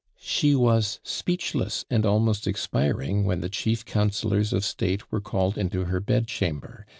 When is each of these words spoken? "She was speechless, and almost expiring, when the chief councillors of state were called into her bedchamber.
"She 0.17 0.55
was 0.55 0.99
speechless, 1.03 1.85
and 1.87 2.07
almost 2.07 2.47
expiring, 2.47 3.23
when 3.23 3.41
the 3.41 3.49
chief 3.49 3.85
councillors 3.85 4.51
of 4.51 4.65
state 4.65 5.11
were 5.11 5.21
called 5.21 5.59
into 5.59 5.85
her 5.85 5.99
bedchamber. 5.99 6.87